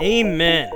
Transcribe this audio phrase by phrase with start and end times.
[0.00, 0.72] Amen.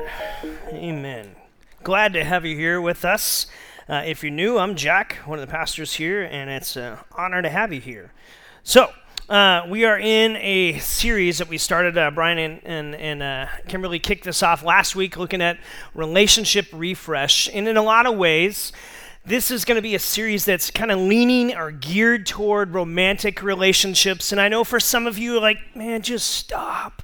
[0.69, 1.35] Amen.
[1.83, 3.47] Glad to have you here with us.
[3.89, 7.41] Uh, if you're new, I'm Jack, one of the pastors here, and it's an honor
[7.41, 8.13] to have you here.
[8.65, 8.93] So,
[9.31, 11.97] uh, we are in a series that we started.
[11.97, 15.59] Uh, Brian and, and, and uh, Kimberly kicked this off last week looking at
[15.95, 17.49] relationship refresh.
[17.55, 18.73] And in a lot of ways,
[19.25, 23.43] this is going to be a series that's kind of leaning or geared toward romantic
[23.43, 24.33] relationships.
[24.33, 27.03] And I know for some of you, like, man, just stop.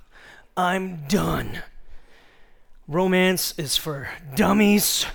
[0.55, 1.63] I'm done.
[2.91, 5.07] Romance is for dummies.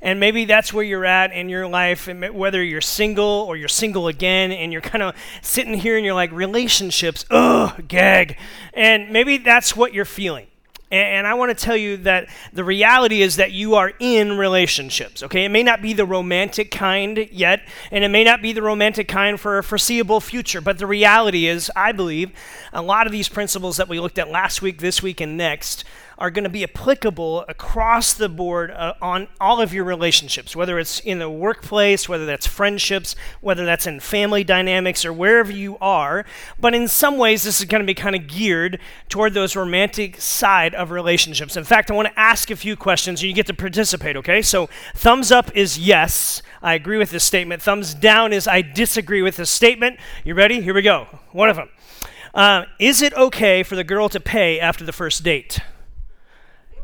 [0.00, 4.06] And maybe that's where you're at in your life, whether you're single or you're single
[4.06, 8.38] again, and you're kind of sitting here and you're like, relationships, ugh, gag.
[8.74, 10.46] And maybe that's what you're feeling.
[10.92, 15.24] And I want to tell you that the reality is that you are in relationships,
[15.24, 15.46] okay?
[15.46, 19.08] It may not be the romantic kind yet, and it may not be the romantic
[19.08, 22.30] kind for a foreseeable future, but the reality is, I believe,
[22.72, 25.84] a lot of these principles that we looked at last week, this week, and next
[26.18, 30.78] are going to be applicable across the board uh, on all of your relationships, whether
[30.78, 35.76] it's in the workplace, whether that's friendships, whether that's in family dynamics, or wherever you
[35.78, 36.24] are.
[36.58, 40.20] But in some ways, this is going to be kind of geared toward those romantic
[40.20, 41.56] side of relationships.
[41.56, 44.40] In fact, I want to ask a few questions and you get to participate, okay?
[44.40, 47.62] So, thumbs up is yes, I agree with this statement.
[47.62, 49.98] Thumbs down is I disagree with this statement.
[50.24, 50.62] You ready?
[50.62, 51.06] Here we go.
[51.32, 51.68] One of them.
[52.34, 55.58] Uh, is it okay for the girl to pay after the first date?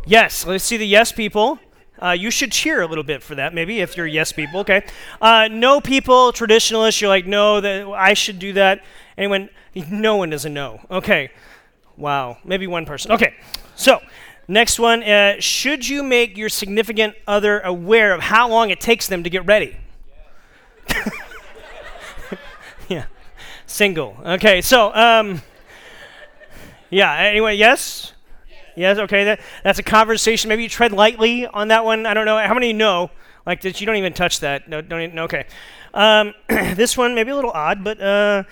[0.07, 1.59] Yes, let's see the yes people.
[2.03, 4.85] Uh, you should cheer a little bit for that, maybe, if you're yes people, okay?
[5.21, 8.83] Uh, no people, traditionalists, you're like, no, that I should do that.
[9.17, 9.49] Anyone?
[9.89, 10.81] No one does a no.
[10.91, 11.31] Okay.
[11.97, 12.39] Wow.
[12.45, 13.13] Maybe one person.
[13.13, 13.35] Okay.
[13.77, 14.01] So,
[14.49, 15.05] next one.
[15.05, 19.31] Uh, should you make your significant other aware of how long it takes them to
[19.31, 19.77] get ready?
[22.89, 23.05] yeah.
[23.67, 24.17] Single.
[24.25, 24.61] Okay.
[24.61, 25.41] So, um,
[26.91, 27.15] yeah.
[27.15, 28.13] Anyway, yes?
[28.77, 29.25] Yes, okay.
[29.25, 30.49] That, that's a conversation.
[30.49, 32.07] Maybe you tread lightly on that one.
[32.07, 32.39] I don't know.
[32.39, 33.11] How many know?
[33.47, 34.69] Like that you don't even touch that.
[34.69, 35.47] No, don't even, okay.
[35.95, 38.45] Um, this one maybe a little odd, but uh,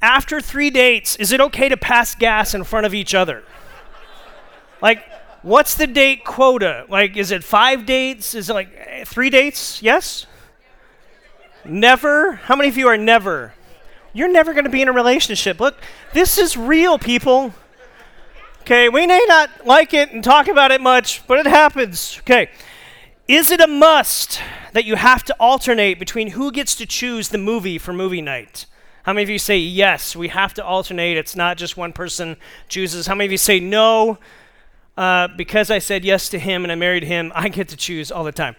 [0.00, 3.44] after three dates, is it okay to pass gas in front of each other?
[4.80, 5.04] like,
[5.42, 6.86] what's the date quota?
[6.88, 8.34] Like, is it five dates?
[8.34, 9.82] Is it like three dates?
[9.82, 10.26] Yes?
[11.64, 12.34] Never?
[12.34, 13.54] How many of you are never?
[14.12, 15.60] You're never going to be in a relationship.
[15.60, 15.76] Look,
[16.12, 17.52] this is real, people.
[18.68, 22.18] Okay, we may not like it and talk about it much, but it happens.
[22.20, 22.50] Okay.
[23.26, 24.42] Is it a must
[24.74, 28.66] that you have to alternate between who gets to choose the movie for movie night?
[29.04, 31.16] How many of you say yes, we have to alternate?
[31.16, 32.36] It's not just one person
[32.68, 33.06] chooses.
[33.06, 34.18] How many of you say no?
[34.98, 38.12] Uh, because I said yes to him and I married him, I get to choose
[38.12, 38.54] all the time.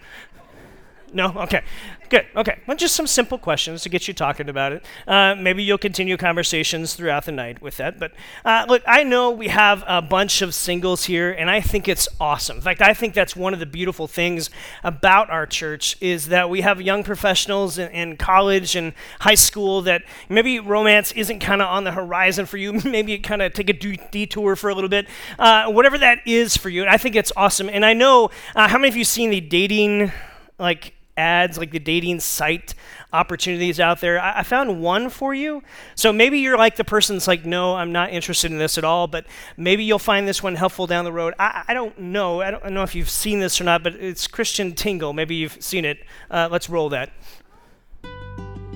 [1.12, 1.32] No?
[1.36, 1.62] Okay.
[2.10, 2.26] Good.
[2.34, 2.58] Okay.
[2.66, 4.84] Well, just some simple questions to get you talking about it.
[5.06, 8.00] Uh, maybe you'll continue conversations throughout the night with that.
[8.00, 11.86] But uh, look, I know we have a bunch of singles here, and I think
[11.86, 12.56] it's awesome.
[12.56, 14.50] In fact, I think that's one of the beautiful things
[14.82, 19.80] about our church is that we have young professionals in, in college and high school
[19.82, 22.72] that maybe romance isn't kind of on the horizon for you.
[22.84, 25.06] maybe kind of take a detour for a little bit.
[25.38, 27.68] Uh, whatever that is for you, I think it's awesome.
[27.68, 30.10] And I know uh, how many of you seen the dating
[30.58, 32.74] like ads, like the dating site
[33.12, 34.20] opportunities out there.
[34.20, 35.62] I, I, found one for you.
[35.94, 38.84] So maybe you're like the person that's like, no, I'm not interested in this at
[38.84, 39.26] all, but
[39.56, 41.34] maybe you'll find this one helpful down the road.
[41.38, 42.40] I, I don't know.
[42.40, 45.12] I don't know if you've seen this or not, but it's Christian Tingle.
[45.12, 45.98] Maybe you've seen it.
[46.30, 47.10] Uh, let's roll that.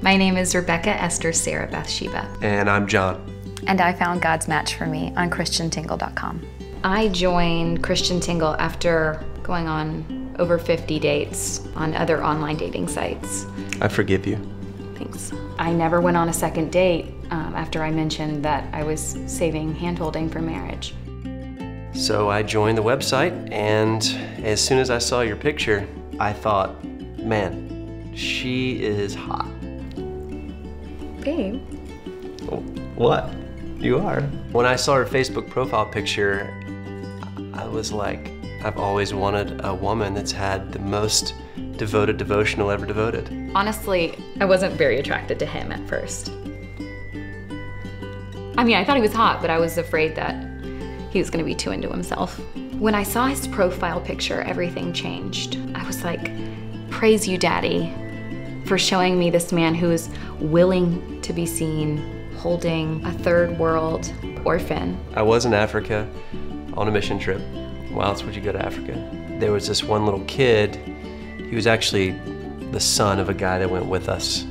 [0.02, 2.28] My name is Rebecca Esther Sarah Bathsheba.
[2.42, 3.24] And I'm John.
[3.66, 6.46] And I found God's match for me on ChristianTingle.com.
[6.84, 13.46] I joined Christian Tingle after going on over 50 dates on other online dating sites.
[13.80, 14.36] I forgive you.
[14.94, 15.32] Thanks.
[15.58, 19.74] I never went on a second date um, after I mentioned that I was saving
[19.74, 20.94] handholding for marriage.
[21.94, 24.02] So I joined the website, and
[24.44, 25.86] as soon as I saw your picture,
[26.18, 29.48] I thought, man, she is hot.
[31.20, 31.62] Babe.
[32.96, 33.32] What?
[33.78, 34.22] You are.
[34.52, 36.52] When I saw her Facebook profile picture,
[37.52, 38.33] I was like,
[38.64, 41.34] I've always wanted a woman that's had the most
[41.76, 43.28] devoted devotional ever devoted.
[43.54, 46.30] Honestly, I wasn't very attracted to him at first.
[48.56, 50.34] I mean, I thought he was hot, but I was afraid that
[51.10, 52.40] he was going to be too into himself.
[52.78, 55.58] When I saw his profile picture, everything changed.
[55.74, 56.30] I was like,
[56.88, 57.92] Praise you, Daddy,
[58.64, 60.08] for showing me this man who is
[60.40, 64.10] willing to be seen holding a third world
[64.46, 64.98] orphan.
[65.12, 66.08] I was in Africa
[66.72, 67.42] on a mission trip
[67.94, 68.92] why else would you go to Africa?
[69.38, 70.76] There was this one little kid.
[71.48, 72.10] He was actually
[72.72, 74.44] the son of a guy that went with us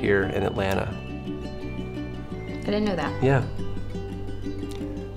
[0.00, 0.88] here in Atlanta.
[2.50, 3.22] I didn't know that.
[3.22, 3.44] Yeah.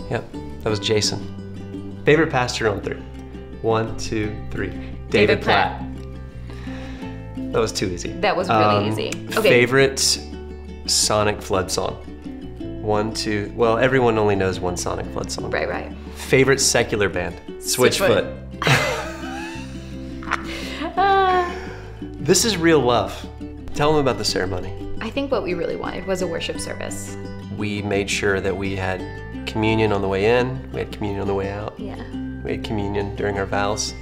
[0.10, 0.32] Yep,
[0.64, 2.02] that was Jason.
[2.06, 2.98] Favorite pastor on three.
[3.62, 4.70] One, two, three.
[4.70, 5.80] David, David Platt.
[5.80, 7.52] Platt.
[7.52, 8.14] That was too easy.
[8.14, 9.10] That was really Um, easy.
[9.38, 9.50] Okay.
[9.50, 10.20] Favorite
[10.86, 11.96] Sonic Flood song.
[12.82, 13.52] One, two.
[13.56, 15.52] Well, everyone only knows one Sonic Flood song.
[15.52, 15.92] Right, right.
[16.28, 17.36] Favorite secular band.
[17.60, 18.36] Switchfoot.
[18.62, 18.86] Ah.
[22.02, 23.28] This is real love.
[23.74, 24.72] Tell them about the ceremony.
[25.02, 27.18] I think what we really wanted was a worship service.
[27.58, 29.02] We made sure that we had
[29.48, 31.96] communion on the way in, we had communion on the way out, Yeah.
[32.44, 33.96] we had communion during our vows.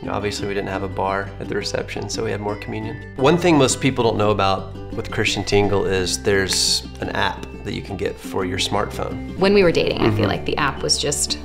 [0.00, 2.56] You know, obviously, we didn't have a bar at the reception, so we had more
[2.56, 2.96] communion.
[3.16, 7.74] One thing most people don't know about with Christian Tingle is there's an app that
[7.74, 9.36] you can get for your smartphone.
[9.38, 10.16] When we were dating, I Mm-hmm.
[10.16, 11.38] feel like the app was just,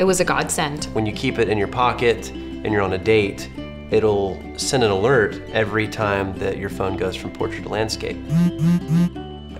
[0.00, 0.86] it was a godsend.
[0.86, 3.50] When you keep it in your pocket and you're on a date,
[3.90, 8.16] it'll send an alert every time that your phone goes from portrait to landscape.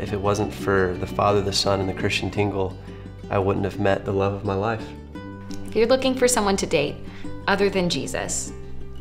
[0.00, 2.74] If it wasn't for the Father, the Son, and the Christian Tingle,
[3.28, 4.82] I wouldn't have met the love of my life.
[5.66, 6.96] If you're looking for someone to date
[7.46, 8.50] other than Jesus,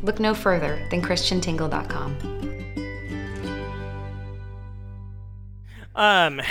[0.04, 2.18] look no further than ChristianTingle.com.
[5.96, 6.42] Um,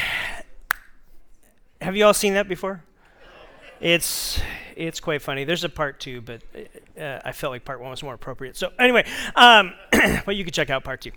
[1.83, 2.83] have you all seen that before?
[3.81, 4.41] It's
[4.77, 5.45] it's quite funny.
[5.45, 6.43] There's a part two, but
[6.99, 8.57] uh, I felt like part one was more appropriate.
[8.57, 9.05] So anyway,
[9.35, 9.75] um,
[10.25, 11.11] but you can check out part two.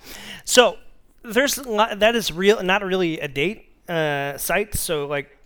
[0.45, 0.77] So
[1.23, 4.75] there's that is real, not really a date uh, site.
[4.75, 5.37] So like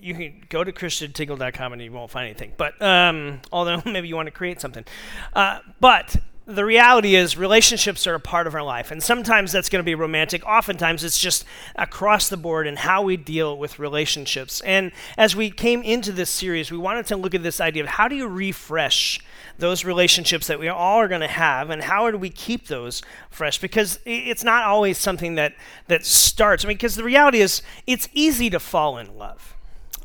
[0.00, 2.52] you can go to christiantingle.com and you won't find anything.
[2.56, 4.84] But um, although maybe you want to create something,
[5.34, 9.68] uh, but the reality is relationships are a part of our life, and sometimes that's
[9.68, 10.44] going to be romantic.
[10.44, 11.44] Oftentimes it's just
[11.76, 14.60] across the board and how we deal with relationships.
[14.62, 17.90] And as we came into this series, we wanted to look at this idea of
[17.90, 19.20] how do you refresh
[19.58, 23.02] those relationships that we all are going to have and how do we keep those
[23.30, 25.54] fresh because it's not always something that
[25.88, 29.54] that starts i mean because the reality is it's easy to fall in love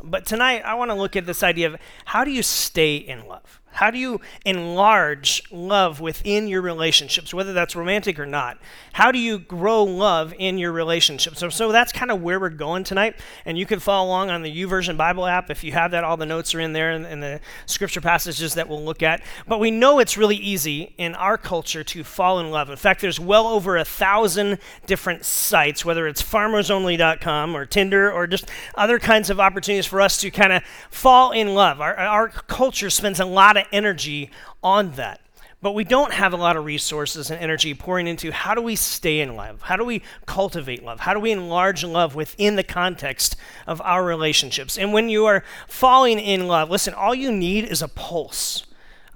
[0.03, 3.25] but tonight i want to look at this idea of how do you stay in
[3.27, 8.57] love how do you enlarge love within your relationships whether that's romantic or not?
[8.93, 11.37] How do you grow love in your relationships?
[11.37, 14.41] So, so that's kind of where we're going tonight and you can follow along on
[14.41, 16.03] the YouVersion bible app if you have that.
[16.03, 19.21] All the notes are in there and, and the scripture passages that we'll look at.
[19.47, 22.71] But we know it's really easy in our culture to fall in love.
[22.71, 24.57] In fact there's well over a thousand
[24.87, 30.19] different sites whether it's farmersonly.com or tinder or just other kinds of opportunities for us
[30.21, 31.79] to kind of fall in love.
[31.79, 34.31] Our, our culture spends a lot of energy
[34.63, 35.21] on that
[35.61, 38.75] but we don't have a lot of resources and energy pouring into how do we
[38.75, 39.63] stay in love?
[39.63, 40.99] How do we cultivate love?
[40.99, 43.35] How do we enlarge love within the context
[43.65, 44.77] of our relationships?
[44.77, 48.65] And when you are falling in love, listen, all you need is a pulse.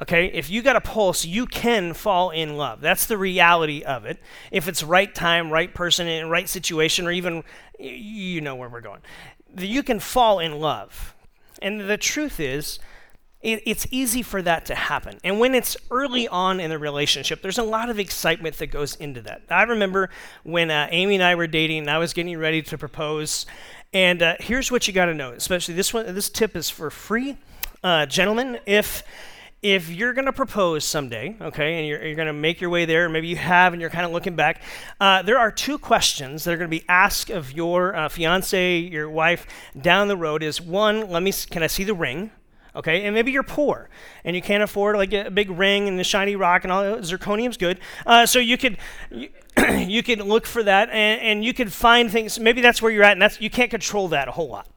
[0.01, 2.81] Okay, if you got a pulse, you can fall in love.
[2.81, 4.17] That's the reality of it.
[4.51, 7.43] If it's right time, right person, in right situation, or even
[7.77, 9.01] you know where we're going,
[9.59, 11.13] you can fall in love.
[11.61, 12.79] And the truth is,
[13.41, 15.19] it, it's easy for that to happen.
[15.23, 18.95] And when it's early on in the relationship, there's a lot of excitement that goes
[18.95, 19.41] into that.
[19.49, 20.09] I remember
[20.43, 23.45] when uh, Amy and I were dating, and I was getting ready to propose.
[23.93, 26.13] And uh, here's what you got to know, especially this one.
[26.13, 27.37] This tip is for free,
[27.83, 28.59] uh, gentlemen.
[28.65, 29.03] If
[29.61, 32.85] if you're going to propose someday, okay, and you're, you're going to make your way
[32.85, 34.63] there, maybe you have and you're kind of looking back,
[34.99, 38.79] uh, there are two questions that are going to be asked of your uh, fiance,
[38.79, 39.45] your wife
[39.79, 40.41] down the road.
[40.41, 42.31] Is one, let me, can I see the ring?
[42.75, 43.89] Okay, and maybe you're poor
[44.23, 46.83] and you can't afford like a big ring and the shiny rock and all.
[47.01, 48.77] Zirconium's good, uh, so you could
[49.09, 49.29] you,
[49.77, 52.39] you could look for that and, and you could find things.
[52.39, 54.67] Maybe that's where you're at, and that's you can't control that a whole lot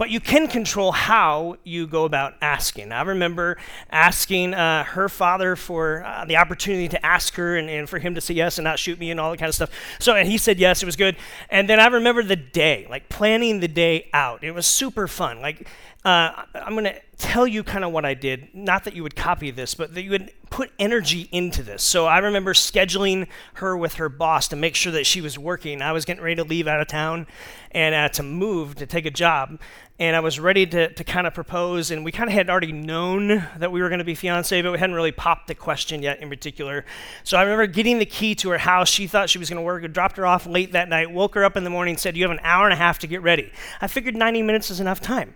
[0.00, 2.90] but you can control how you go about asking.
[2.90, 3.58] I remember
[3.90, 8.14] asking uh, her father for uh, the opportunity to ask her and, and for him
[8.14, 9.68] to say yes and not shoot me and all that kind of stuff.
[9.98, 11.16] So, and he said yes, it was good.
[11.50, 14.42] And then I remember the day, like planning the day out.
[14.42, 15.42] It was super fun.
[15.42, 15.68] Like,
[16.02, 18.48] uh, I'm going to tell you kind of what I did.
[18.54, 21.82] Not that you would copy this, but that you would put energy into this.
[21.82, 25.82] So I remember scheduling her with her boss to make sure that she was working.
[25.82, 27.26] I was getting ready to leave out of town
[27.70, 29.60] and uh, to move to take a job.
[29.98, 32.72] And I was ready to, to kind of propose, and we kind of had already
[32.72, 36.02] known that we were going to be fiancé, but we hadn't really popped the question
[36.02, 36.86] yet in particular.
[37.22, 38.88] So I remember getting the key to her house.
[38.88, 39.84] She thought she was going to work.
[39.84, 42.24] I dropped her off late that night, woke her up in the morning, said, You
[42.24, 43.52] have an hour and a half to get ready.
[43.82, 45.34] I figured 90 minutes is enough time.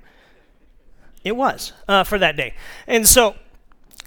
[1.25, 2.55] It was uh, for that day.
[2.87, 3.35] And so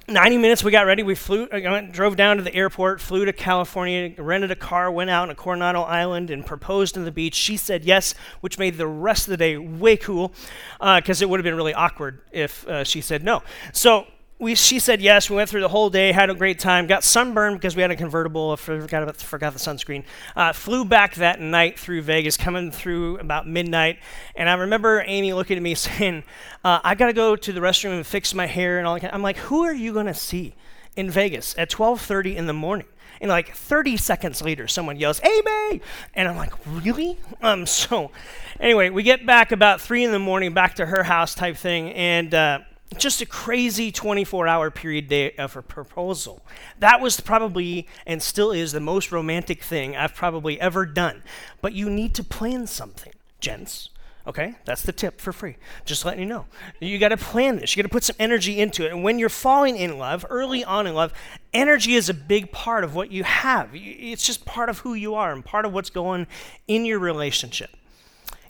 [0.07, 1.03] 90 minutes we got ready.
[1.03, 5.09] We flew, uh, drove down to the airport, flew to California, rented a car, went
[5.09, 7.35] out on Coronado Island and proposed on the beach.
[7.35, 10.31] She said yes, which made the rest of the day way cool
[10.79, 13.43] because it would have been really awkward if uh, she said no.
[13.73, 14.07] So
[14.39, 15.29] we, she said yes.
[15.31, 17.89] We went through the whole day, had a great time, got sunburned because we had
[17.89, 18.55] a convertible.
[18.55, 20.03] Forgot, about, forgot the sunscreen.
[20.35, 23.97] Uh, flew back that night through Vegas, coming through about midnight.
[24.35, 26.23] And I remember Amy looking at me saying,
[26.63, 29.13] uh, I got to go to the restroom and fix my hair and all that.
[29.13, 30.53] I'm like, who are you going to see
[30.95, 32.87] in Vegas at 12.30 in the morning?
[33.19, 35.81] And like 30 seconds later, someone yells, Amy!
[36.13, 37.17] And I'm like, really?
[37.41, 38.11] Um, so
[38.59, 41.91] anyway, we get back about 3 in the morning, back to her house type thing.
[41.93, 42.35] And...
[42.35, 42.59] Uh,
[42.95, 46.45] just a crazy 24 hour period day uh, of a proposal.
[46.79, 51.23] That was probably and still is the most romantic thing I've probably ever done.
[51.61, 53.89] But you need to plan something, gents.
[54.25, 54.55] Okay?
[54.65, 55.55] That's the tip for free.
[55.85, 56.45] Just letting you know.
[56.81, 57.75] You got to plan this.
[57.75, 58.91] You got to put some energy into it.
[58.91, 61.13] And when you're falling in love, early on in love,
[61.53, 63.69] energy is a big part of what you have.
[63.73, 66.27] It's just part of who you are and part of what's going
[66.67, 67.69] in your relationship.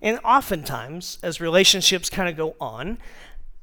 [0.02, 2.98] And oftentimes, as relationships kind of go on,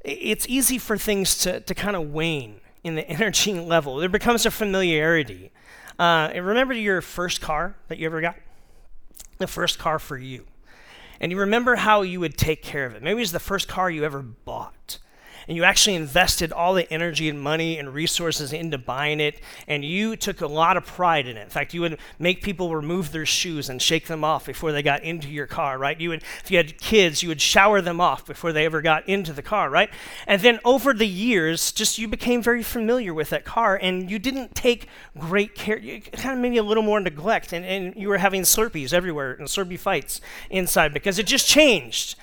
[0.05, 3.97] it's easy for things to, to kind of wane in the energy level.
[3.97, 5.51] There becomes a familiarity.
[5.99, 8.37] Uh, remember your first car that you ever got?
[9.39, 10.45] The first car for you.
[11.21, 13.03] And you remember how you would take care of it.
[13.03, 14.99] Maybe it was the first car you ever bought
[15.49, 19.85] and you actually invested all the energy and money and resources into buying it, and
[19.85, 21.43] you took a lot of pride in it.
[21.43, 24.83] In fact, you would make people remove their shoes and shake them off before they
[24.83, 26.01] got into your car, right?
[26.01, 29.09] You would, if you had kids, you would shower them off before they ever got
[29.09, 29.91] into the car, right?
[30.27, 34.19] And then over the years, just you became very familiar with that car, and you
[34.19, 35.79] didn't take great care.
[35.79, 39.33] You kind of maybe a little more neglect, and, and you were having Slurpees everywhere
[39.33, 40.21] and Slurpee fights
[40.51, 42.17] inside because it just changed.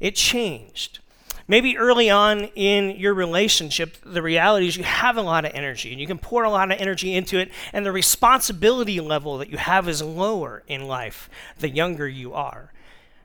[0.00, 1.00] It changed.
[1.48, 5.92] Maybe early on in your relationship, the reality is you have a lot of energy
[5.92, 9.48] and you can pour a lot of energy into it, and the responsibility level that
[9.48, 12.72] you have is lower in life the younger you are.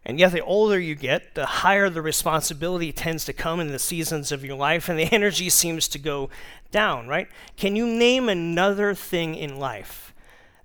[0.03, 3.77] And yet, the older you get, the higher the responsibility tends to come in the
[3.77, 6.29] seasons of your life, and the energy seems to go
[6.71, 7.27] down, right?
[7.55, 10.13] Can you name another thing in life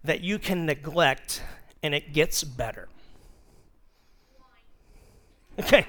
[0.03, 1.43] that you can neglect
[1.83, 2.89] and it gets better?
[5.59, 5.87] Okay,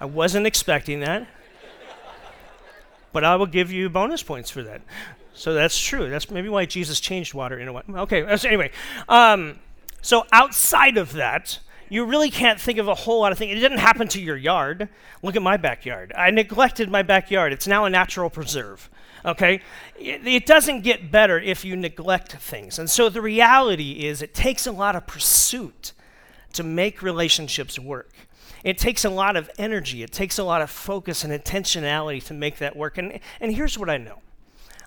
[0.00, 1.26] I wasn't expecting that.
[3.12, 4.82] But I will give you bonus points for that.
[5.34, 6.10] So that's true.
[6.10, 7.84] That's maybe why Jesus changed water into wine.
[7.88, 8.70] Okay, anyway.
[9.08, 9.58] Um,
[10.02, 13.52] so outside of that, you really can't think of a whole lot of things.
[13.56, 14.88] It didn't happen to your yard.
[15.22, 16.12] Look at my backyard.
[16.16, 17.52] I neglected my backyard.
[17.52, 18.90] It's now a natural preserve.
[19.24, 19.60] Okay?
[19.98, 22.78] It, it, doesn't get better if you neglect things.
[22.78, 25.92] And so the reality is, it takes a lot of pursuit
[26.52, 28.12] to make relationships work.
[28.68, 32.34] It takes a lot of energy, it takes a lot of focus and intentionality to
[32.34, 32.98] make that work.
[32.98, 34.18] And, and here's what I know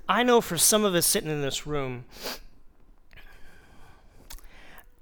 [0.07, 2.05] I know for some of us sitting in this room,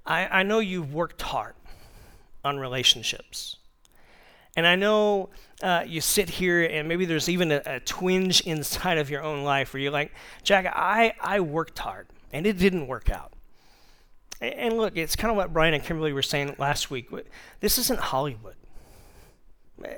[0.06, 1.56] I, I know you've worked hard
[2.46, 3.58] on relationships.
[4.56, 5.28] And I know
[5.62, 9.44] uh, you sit here and maybe there's even a, a, twinge inside of your own
[9.44, 13.34] life where you're like, Jack, I, I worked hard and it didn't work out.
[14.40, 17.10] And look, it's kind of what Brian and Kimberly were saying last week.
[17.60, 18.56] This isn't Hollywood.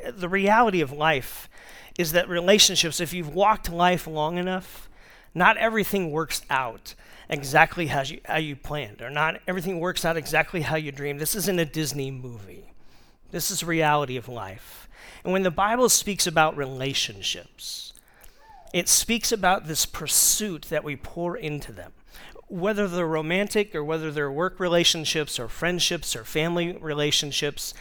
[0.10, 1.50] The reality of life
[1.98, 4.90] is that relationships, if you've walked life long enough,
[5.34, 6.96] not everything works out
[7.30, 11.20] exactly how you, how you planned, or not everything works out exactly how you dreamed.
[11.20, 12.74] This isn't a Disney movie.
[13.32, 14.90] This is reality of life.
[15.24, 17.94] And when the Bible speaks about relationships,
[18.74, 21.94] it speaks about this pursuit that we pour into them
[22.52, 27.74] whether they're romantic or whether they're work relationships or friendships or family relationships,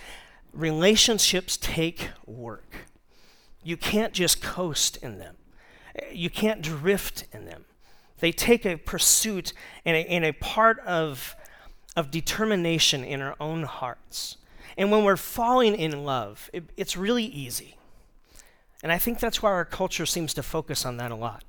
[0.52, 2.87] relationships take work.
[3.62, 5.37] You can't just coast in them,
[6.12, 7.64] you can't drift in them.
[8.19, 9.52] They take a pursuit
[9.85, 11.35] and a, and a part of,
[11.97, 14.37] of determination in our own hearts.
[14.76, 17.76] And when we're falling in love, it, it's really easy.
[18.83, 21.45] And I think that's why our culture seems to focus on that a lot.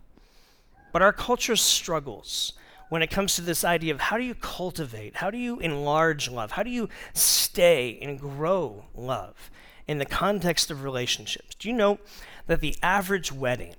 [0.91, 2.53] But our culture struggles
[2.91, 6.29] when it comes to this idea of how do you cultivate, how do you enlarge
[6.29, 9.49] love, how do you stay and grow love
[9.87, 11.55] in the context of relationships.
[11.55, 11.99] Do you know
[12.47, 13.75] that the average wedding,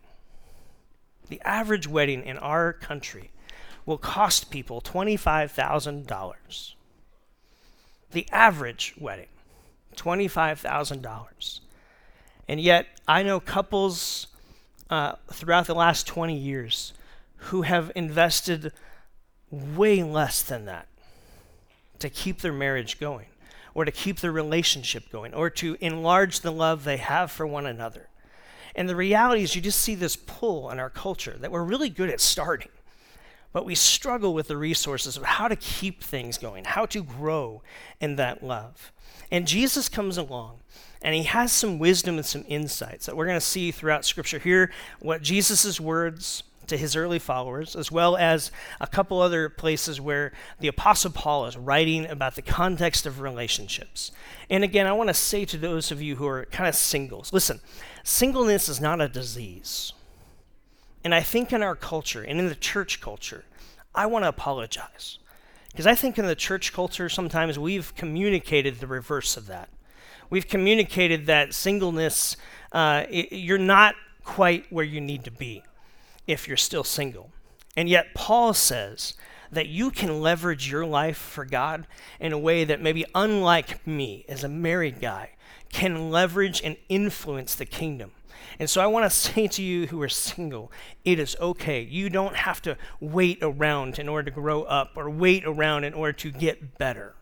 [1.28, 3.32] the average wedding in our country
[3.84, 6.74] will cost people $25,000?
[8.12, 9.28] The average wedding,
[9.94, 11.60] $25,000.
[12.48, 14.28] And yet, I know couples
[14.88, 16.94] uh, throughout the last 20 years
[17.36, 18.72] who have invested
[19.52, 20.88] way less than that
[21.98, 23.26] to keep their marriage going,
[23.74, 27.66] or to keep their relationship going, or to enlarge the love they have for one
[27.66, 28.08] another.
[28.74, 31.90] And the reality is, you just see this pull in our culture that we're really
[31.90, 32.70] good at starting,
[33.52, 37.62] but we struggle with the resources of how to keep things going, how to grow
[38.00, 38.90] in that love.
[39.30, 40.60] And Jesus comes along
[41.02, 44.38] and he has some wisdom and some insights that we're going to see throughout Scripture
[44.38, 48.50] here, what Jesus' words to his early followers, as well as
[48.80, 54.12] a couple other places where the Apostle Paul is writing about the context of relationships.
[54.48, 57.32] And again, I want to say to those of you who are kind of singles
[57.32, 57.60] listen,
[58.04, 59.92] singleness is not a disease.
[61.04, 63.44] And I think in our culture and in the church culture,
[63.94, 65.18] I want to apologize.
[65.70, 69.68] Because I think in the church culture, sometimes we've communicated the reverse of that.
[70.30, 72.36] We've communicated that singleness,
[72.72, 75.62] uh, it, you're not quite where you need to be
[76.26, 77.30] if you're still single.
[77.76, 79.14] And yet, Paul says
[79.50, 81.86] that you can leverage your life for God
[82.20, 85.30] in a way that maybe, unlike me as a married guy,
[85.70, 88.12] can leverage and influence the kingdom.
[88.58, 90.70] And so I want to say to you who are single,
[91.04, 91.82] it is okay.
[91.82, 95.94] You don't have to wait around in order to grow up or wait around in
[95.94, 97.14] order to get better.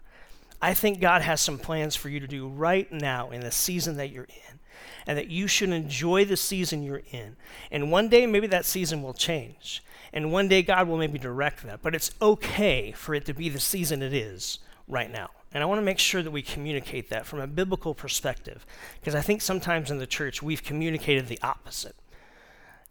[0.63, 3.97] I think God has some plans for you to do right now in the season
[3.97, 4.59] that you're in,
[5.07, 7.37] and that you should enjoy the season you're in.
[7.71, 9.83] And one day, maybe that season will change.
[10.13, 11.83] And one day, God will maybe direct that.
[11.83, 15.31] But it's okay for it to be the season it is right now.
[15.53, 18.67] And I want to make sure that we communicate that from a biblical perspective,
[19.01, 21.97] because I think sometimes in the church we've communicated the opposite.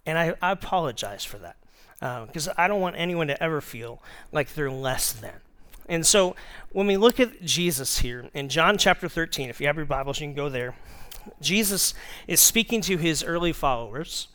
[0.05, 1.57] And I, I apologize for that,
[2.27, 5.35] because uh, I don't want anyone to ever feel like they're less than.
[5.89, 6.35] And so
[6.71, 10.21] when we look at Jesus here in John chapter 13, if you have your Bibles,
[10.21, 10.75] you can go there.
[11.41, 11.95] Jesus
[12.27, 14.27] is speaking to his early followers,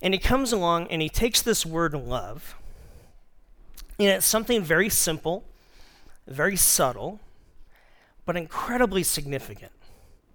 [0.00, 2.56] and he comes along and he takes this word love,
[3.98, 5.44] and it's something very simple,
[6.26, 7.20] very subtle,
[8.24, 9.72] but incredibly significant.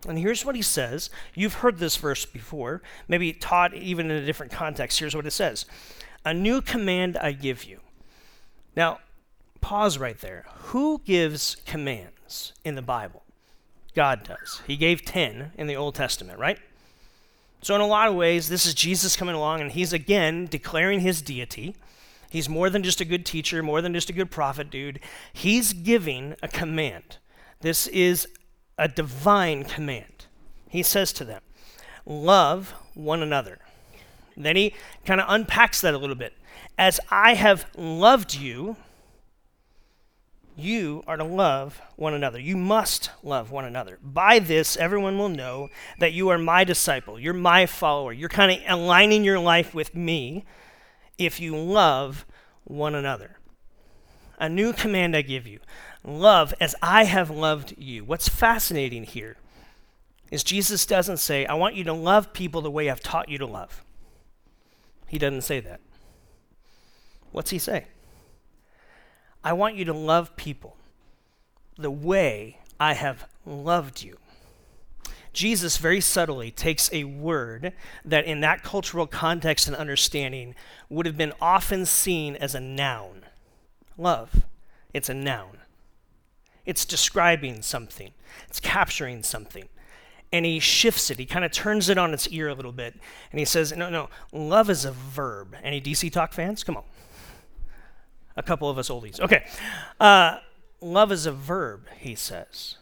[0.07, 1.09] And here's what he says.
[1.33, 4.99] You've heard this verse before, maybe taught even in a different context.
[4.99, 5.65] Here's what it says
[6.23, 7.79] A new command I give you.
[8.75, 8.99] Now,
[9.57, 10.45] pause right there.
[10.57, 13.23] Who gives commands in the Bible?
[13.95, 14.61] God does.
[14.67, 16.59] He gave 10 in the Old Testament, right?
[17.61, 20.99] So, in a lot of ways, this is Jesus coming along and he's again declaring
[20.99, 21.75] his deity.
[22.29, 24.99] He's more than just a good teacher, more than just a good prophet, dude.
[25.33, 27.17] He's giving a command.
[27.61, 28.27] This is
[28.77, 30.25] a divine command.
[30.69, 31.41] He says to them,
[32.05, 33.59] Love one another.
[34.35, 34.73] Then he
[35.05, 36.33] kind of unpacks that a little bit.
[36.77, 38.77] As I have loved you,
[40.57, 42.39] you are to love one another.
[42.39, 43.99] You must love one another.
[44.01, 47.19] By this, everyone will know that you are my disciple.
[47.19, 48.11] You're my follower.
[48.11, 50.45] You're kind of aligning your life with me
[51.17, 52.25] if you love
[52.63, 53.37] one another.
[54.39, 55.59] A new command I give you
[56.03, 58.03] love as I have loved you.
[58.03, 59.37] What's fascinating here
[60.31, 63.37] is Jesus doesn't say, I want you to love people the way I've taught you
[63.37, 63.83] to love.
[65.07, 65.79] He doesn't say that.
[67.31, 67.87] What's he say?
[69.47, 70.75] I want you to love people
[71.77, 74.17] the way I have loved you.
[75.31, 77.71] Jesus very subtly takes a word
[78.03, 80.53] that, in that cultural context and understanding,
[80.89, 83.21] would have been often seen as a noun.
[83.97, 84.43] Love.
[84.93, 85.59] It's a noun.
[86.65, 88.11] It's describing something,
[88.49, 89.69] it's capturing something.
[90.29, 91.19] And he shifts it.
[91.19, 92.95] He kind of turns it on its ear a little bit.
[93.31, 95.55] And he says, No, no, love is a verb.
[95.63, 96.65] Any DC Talk fans?
[96.65, 96.83] Come on.
[98.37, 99.19] A couple of us oldies.
[99.19, 99.45] Okay.
[99.99, 100.37] Uh,
[100.79, 102.77] love is a verb, he says.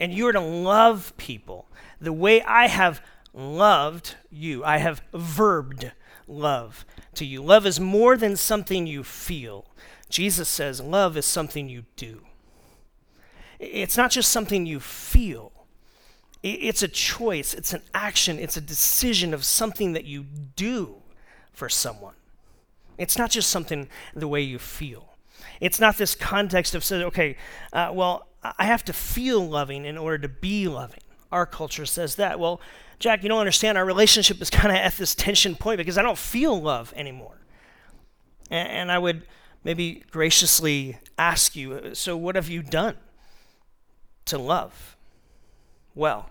[0.00, 1.68] And you are to love people
[2.00, 4.64] the way I have loved you.
[4.64, 5.92] I have verbed
[6.26, 7.42] love to you.
[7.42, 9.66] Love is more than something you feel.
[10.08, 12.22] Jesus says love is something you do.
[13.58, 15.52] It's not just something you feel,
[16.44, 20.24] it's a choice, it's an action, it's a decision of something that you
[20.54, 21.02] do
[21.52, 22.14] for someone.
[22.98, 25.16] It's not just something the way you feel.
[25.60, 27.36] It's not this context of saying, okay,
[27.72, 31.00] uh, well, I have to feel loving in order to be loving.
[31.32, 32.38] Our culture says that.
[32.38, 32.60] Well,
[32.98, 33.78] Jack, you don't understand.
[33.78, 37.38] Our relationship is kind of at this tension point because I don't feel love anymore.
[38.50, 39.22] And, and I would
[39.64, 42.96] maybe graciously ask you, so what have you done?
[44.28, 44.96] to love
[45.94, 46.28] well.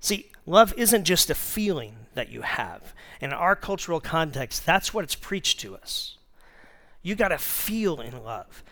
[0.00, 2.94] See, love isn't just a feeling that you have.
[3.20, 6.16] In our cultural context, that's what it's preached to us.
[7.02, 8.62] You got to feel in love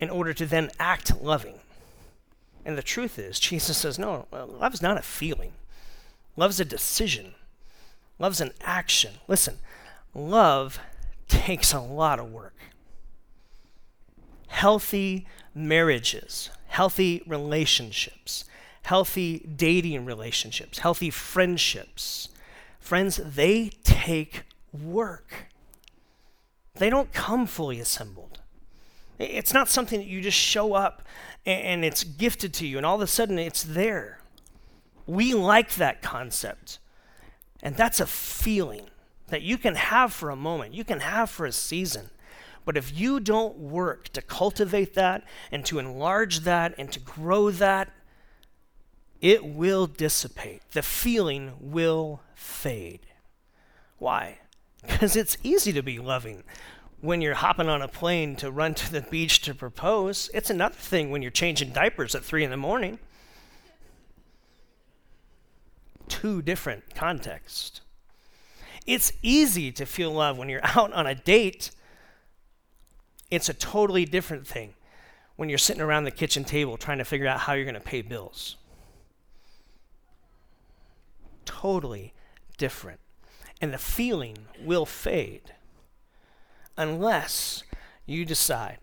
[0.00, 1.58] in order to then act loving.
[2.64, 5.52] And the truth is, Jesus says, no, love is not a feeling.
[6.36, 7.34] Love's a decision.
[8.18, 9.14] Love's an action.
[9.26, 9.56] Listen,
[10.14, 10.78] love
[11.28, 12.54] takes a lot of work.
[14.46, 18.46] Healthy marriages healthy relationships,
[18.84, 22.30] healthy dating relationships, healthy friendships.
[22.82, 24.42] Friends, they take
[24.72, 25.46] work.
[26.74, 28.40] They don't come fully assembled.
[29.20, 31.06] It's not something that you just show up
[31.46, 34.18] and it's gifted to you and all of a sudden it's there.
[35.06, 36.80] We like that concept.
[37.62, 38.86] And that's a feeling
[39.28, 42.10] that you can have for a moment, you can have for a season.
[42.64, 47.52] But if you don't work to cultivate that and to enlarge that and to grow
[47.52, 47.92] that,
[49.22, 50.62] it will dissipate.
[50.72, 53.06] The feeling will fade.
[53.98, 54.38] Why?
[54.84, 56.42] Because it's easy to be loving
[57.00, 60.28] when you're hopping on a plane to run to the beach to propose.
[60.34, 62.98] It's another thing when you're changing diapers at 3 in the morning.
[66.08, 67.80] Two different contexts.
[68.84, 71.70] It's easy to feel love when you're out on a date.
[73.30, 74.74] It's a totally different thing
[75.36, 77.80] when you're sitting around the kitchen table trying to figure out how you're going to
[77.80, 78.56] pay bills.
[81.44, 82.12] Totally
[82.56, 83.00] different.
[83.60, 85.54] And the feeling will fade
[86.76, 87.62] unless
[88.06, 88.78] you decide,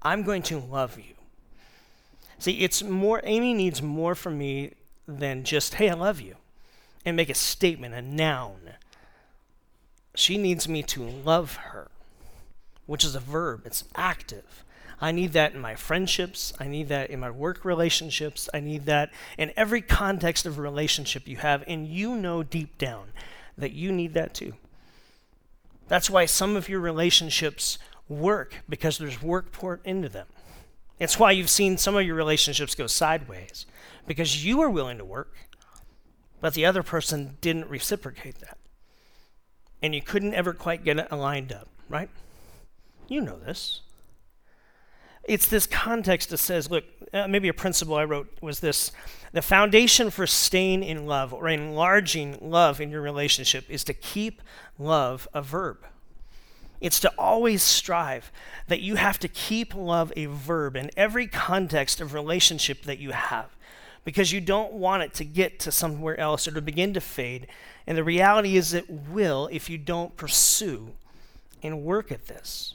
[0.00, 1.14] I'm going to love you.
[2.38, 4.72] See, it's more, Amy needs more from me
[5.06, 6.36] than just, hey, I love you,
[7.04, 8.72] and make a statement, a noun.
[10.14, 11.90] She needs me to love her,
[12.86, 14.64] which is a verb, it's active.
[15.02, 16.52] I need that in my friendships.
[16.60, 18.48] I need that in my work relationships.
[18.54, 21.64] I need that in every context of relationship you have.
[21.66, 23.08] And you know deep down
[23.58, 24.54] that you need that too.
[25.88, 30.28] That's why some of your relationships work because there's work poured into them.
[31.00, 33.66] It's why you've seen some of your relationships go sideways
[34.06, 35.34] because you are willing to work,
[36.40, 38.56] but the other person didn't reciprocate that.
[39.82, 42.08] And you couldn't ever quite get it aligned up, right?
[43.08, 43.80] You know this.
[45.24, 48.90] It's this context that says, look, uh, maybe a principle I wrote was this
[49.32, 54.42] the foundation for staying in love or enlarging love in your relationship is to keep
[54.78, 55.78] love a verb.
[56.82, 58.30] It's to always strive
[58.68, 63.12] that you have to keep love a verb in every context of relationship that you
[63.12, 63.56] have
[64.04, 67.46] because you don't want it to get to somewhere else or to begin to fade.
[67.86, 70.90] And the reality is, it will if you don't pursue
[71.62, 72.74] and work at this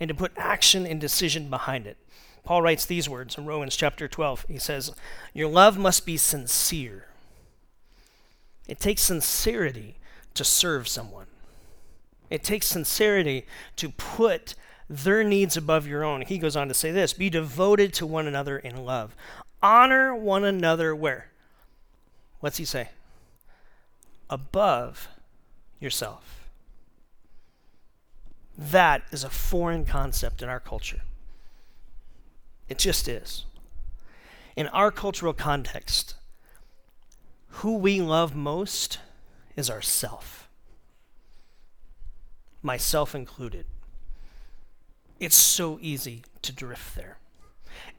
[0.00, 1.96] and to put action and decision behind it.
[2.44, 4.46] Paul writes these words in Romans chapter 12.
[4.48, 4.92] He says,
[5.34, 7.06] Your love must be sincere.
[8.68, 9.96] It takes sincerity
[10.34, 11.26] to serve someone,
[12.30, 14.54] it takes sincerity to put
[14.88, 16.22] their needs above your own.
[16.22, 19.16] He goes on to say this Be devoted to one another in love.
[19.62, 21.30] Honor one another where?
[22.40, 22.90] What's he say?
[24.28, 25.08] Above
[25.80, 26.45] yourself.
[28.56, 31.02] That is a foreign concept in our culture.
[32.68, 33.44] It just is.
[34.56, 36.14] In our cultural context,
[37.48, 38.98] who we love most
[39.56, 40.48] is ourself.
[42.62, 43.66] Myself included.
[45.20, 47.18] It's so easy to drift there.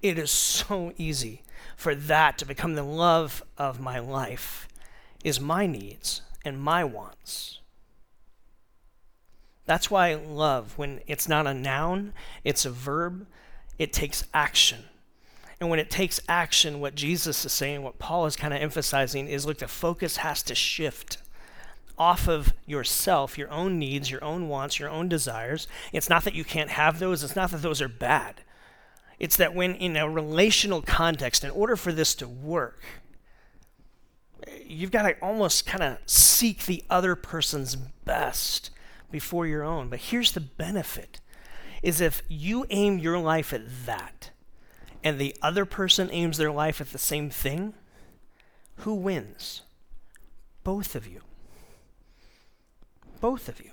[0.02, 1.44] It is so easy
[1.76, 4.68] for that to become the love of my life
[5.24, 7.60] is my needs and my wants.
[9.68, 13.28] That's why love, when it's not a noun, it's a verb,
[13.78, 14.86] it takes action.
[15.60, 19.28] And when it takes action, what Jesus is saying, what Paul is kind of emphasizing
[19.28, 21.18] is look, the focus has to shift
[21.98, 25.68] off of yourself, your own needs, your own wants, your own desires.
[25.92, 28.42] It's not that you can't have those, it's not that those are bad.
[29.20, 32.82] It's that when in a relational context, in order for this to work,
[34.64, 38.70] you've got to almost kind of seek the other person's best
[39.12, 39.90] before your own.
[39.90, 41.20] But here's the benefit
[41.84, 44.32] is if you aim your life at that
[45.04, 47.74] and the other person aims their life at the same thing,
[48.78, 49.62] who wins?
[50.64, 51.22] Both of you.
[53.22, 53.72] Both of you.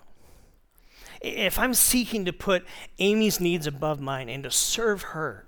[1.20, 2.66] If I'm seeking to put
[2.98, 5.46] Amy's needs above mine and to serve her,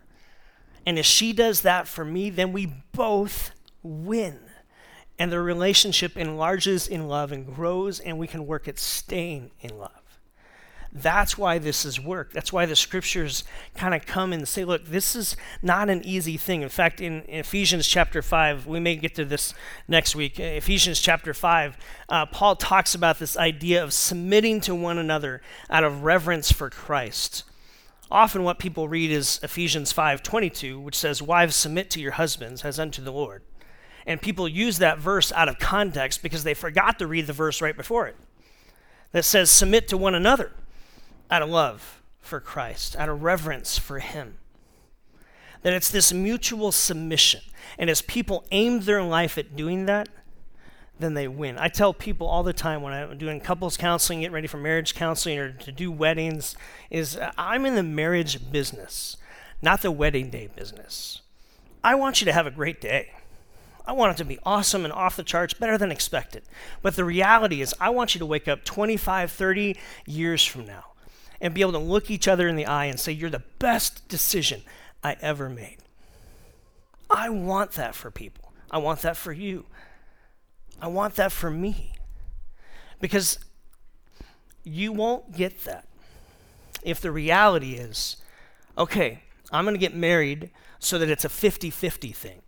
[0.87, 3.51] and if she does that for me, then we both
[3.83, 4.41] win
[5.19, 9.79] and the relationship enlarges in love and grows, and we can work at staying in
[9.79, 10.07] love.
[10.93, 12.33] That's why this is work.
[12.33, 16.39] That's why the scriptures kind of come and say, look, this is not an easy
[16.39, 16.63] thing.
[16.63, 19.53] In fact, in, Ephesians chapter 5, we may get to this
[19.89, 20.41] next week.
[20.41, 21.77] Ephesians chapter 5,
[22.09, 26.71] uh, Paul talks about this idea of submitting to one another out of reverence for
[26.71, 27.45] Christ.
[28.11, 32.79] Often what people read is Ephesians 5:22, which says, "Wives submit to your husbands as
[32.79, 33.43] unto the Lord."
[34.07, 37.61] And people use that verse out of context because they forgot to read the verse
[37.61, 38.17] right before it
[39.13, 40.53] that says, Submit to one another
[41.31, 44.39] out of love for Christ, out of reverence for Him.
[45.63, 47.41] That it's this mutual submission.
[47.79, 50.09] And as people aim their life at doing that,
[50.99, 51.59] then they win.
[51.59, 54.95] I tell people all the time when I'm doing couples counseling, getting ready for marriage
[54.95, 56.57] counseling, or to do weddings,
[56.91, 59.17] is uh, I'm in the marriage business,
[59.61, 61.21] not the wedding day business.
[61.85, 63.13] I want you to have a great day.
[63.87, 66.43] I want it to be awesome and off the charts, better than expected.
[66.83, 70.87] But the reality is, I want you to wake up 25, 30 years from now
[71.41, 74.09] and be able to look each other in the eye and say, You're the best
[74.09, 74.63] decision
[75.05, 75.79] I ever made.
[77.09, 78.53] I want that for people.
[78.71, 79.67] I want that for you.
[80.81, 81.93] I want that for me.
[83.01, 83.39] Because
[84.65, 85.87] you won't get that
[86.83, 88.17] if the reality is,
[88.77, 89.23] okay,
[89.53, 92.43] I'm going to get married so that it's a 50 50 thing.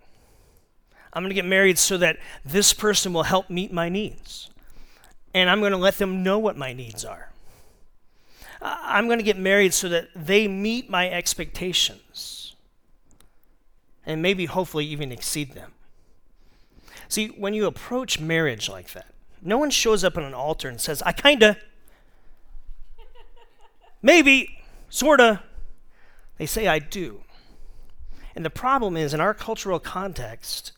[1.19, 4.51] I'm going to get married so that this person will help meet my needs.
[5.35, 7.33] And I'm going to let them know what my needs are.
[8.63, 12.55] I'm going to get married so that they meet my expectations
[14.07, 15.73] and maybe, hopefully, even exceed them.
[17.09, 20.81] See, when you approach marriage like that, no one shows up on an altar and
[20.81, 21.57] says, I kinda,
[24.03, 25.43] maybe, sorta.
[26.37, 27.23] They say, I do.
[28.37, 30.71] And the problem is, in our cultural context,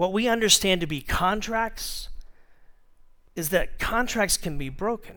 [0.00, 2.08] what we understand to be contracts
[3.36, 5.16] is that contracts can be broken.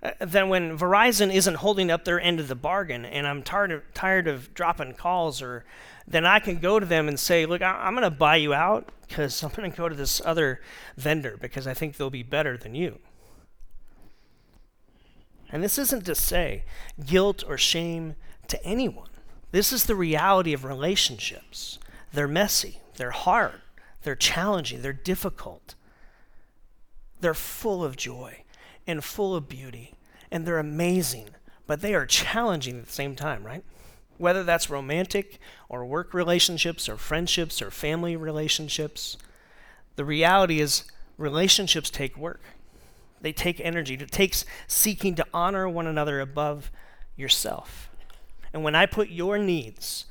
[0.00, 3.72] Uh, then when Verizon isn't holding up their end of the bargain and I'm tired
[3.72, 5.64] of, tired of dropping calls or
[6.06, 8.54] then I can go to them and say, look, I, am going to buy you
[8.54, 10.60] out because I'm going to go to this other
[10.96, 13.00] vendor because I think they'll be better than you.
[15.50, 16.62] And this isn't to say
[17.04, 18.14] guilt or shame
[18.46, 19.10] to anyone.
[19.50, 21.80] This is the reality of relationships.
[22.12, 22.79] They're messy.
[23.00, 23.62] They're hard,
[24.02, 25.74] they're challenging, they're difficult.
[27.22, 28.42] They're full of joy
[28.86, 29.94] and full of beauty,
[30.30, 31.30] and they're amazing,
[31.66, 33.64] but they are challenging at the same time, right?
[34.18, 35.38] Whether that's romantic
[35.70, 39.16] or work relationships or friendships or family relationships,
[39.96, 40.84] the reality is
[41.16, 42.42] relationships take work.
[43.22, 43.94] They take energy.
[43.94, 46.70] It takes seeking to honor one another above
[47.16, 47.88] yourself.
[48.52, 50.04] And when I put your needs,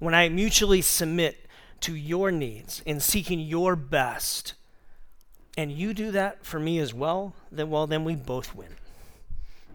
[0.00, 1.45] when I mutually submit
[1.80, 4.54] to your needs in seeking your best,
[5.56, 8.68] and you do that for me as well, then well, then we both win.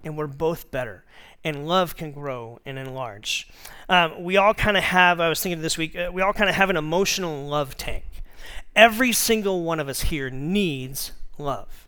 [0.04, 1.04] And we're both better.
[1.44, 3.50] And love can grow and enlarge.
[3.90, 6.50] Um, we all kind of have, I was thinking this week, uh, we all kind
[6.50, 8.06] of have an emotional love tank.
[8.76, 11.88] Every single one of us here needs love.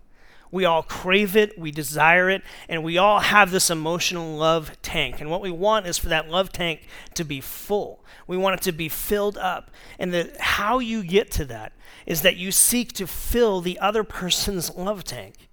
[0.53, 5.19] We all crave it, we desire it, and we all have this emotional love tank.
[5.19, 6.81] And what we want is for that love tank
[7.15, 8.05] to be full.
[8.27, 9.71] We want it to be filled up.
[9.97, 11.73] And the, how you get to that
[12.05, 15.49] is that you seek to fill the other person's love tank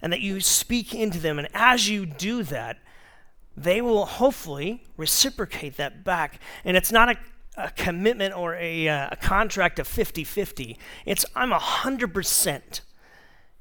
[0.00, 1.40] and that you speak into them.
[1.40, 2.78] And as you do that,
[3.56, 6.40] they will hopefully reciprocate that back.
[6.64, 7.16] And it's not a,
[7.56, 10.78] a commitment or a, uh, a contract of 50 50.
[11.04, 12.80] It's I'm 100%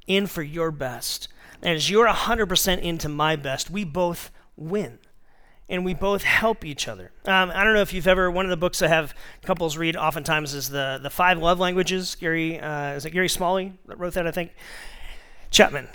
[0.07, 1.27] in for your best.
[1.61, 4.99] And as you're 100% into my best, we both win.
[5.67, 7.11] And we both help each other.
[7.25, 9.95] Um, I don't know if you've ever, one of the books I have couples read
[9.95, 12.15] oftentimes is the, the Five Love Languages.
[12.15, 14.51] Gary, uh, is it Gary Smalley that wrote that, I think?
[15.49, 15.87] Chapman.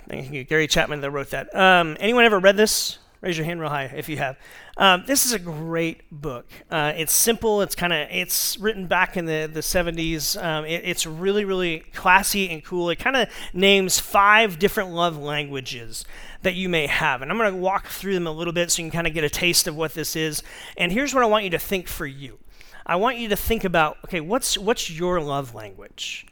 [0.49, 1.55] Gary Chapman that wrote that.
[1.55, 2.97] Um, anyone ever read this?
[3.21, 4.35] Raise your hand real high if you have.
[4.77, 6.47] Um, this is a great book.
[6.71, 7.61] Uh, it's simple.
[7.61, 10.41] It's kind of it's written back in the the 70s.
[10.43, 12.89] Um, it, it's really really classy and cool.
[12.89, 16.03] It kind of names five different love languages
[16.41, 18.81] that you may have, and I'm going to walk through them a little bit so
[18.81, 20.41] you can kind of get a taste of what this is.
[20.75, 22.39] And here's what I want you to think for you.
[22.87, 26.25] I want you to think about okay, what's what's your love language?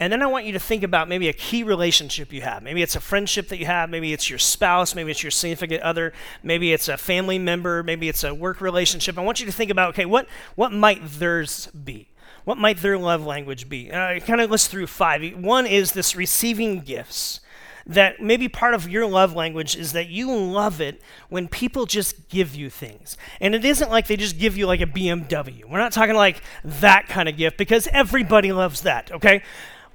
[0.00, 2.62] And then I want you to think about maybe a key relationship you have.
[2.62, 3.90] Maybe it's a friendship that you have.
[3.90, 4.94] Maybe it's your spouse.
[4.94, 6.12] Maybe it's your significant other.
[6.42, 7.82] Maybe it's a family member.
[7.82, 9.18] Maybe it's a work relationship.
[9.18, 12.08] I want you to think about okay, what, what might theirs be?
[12.44, 13.90] What might their love language be?
[13.90, 15.22] Uh, kind of list through five.
[15.36, 17.40] One is this receiving gifts.
[17.84, 22.28] That maybe part of your love language is that you love it when people just
[22.28, 23.16] give you things.
[23.40, 25.64] And it isn't like they just give you like a BMW.
[25.64, 29.42] We're not talking like that kind of gift because everybody loves that, okay?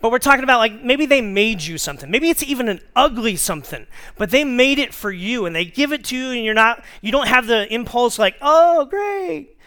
[0.04, 2.12] But we're talking about like maybe they made you something.
[2.12, 3.88] Maybe it's even an ugly something,
[4.18, 6.84] but they made it for you and they give it to you and you're not
[7.02, 9.58] you don't have the impulse like, "Oh, great."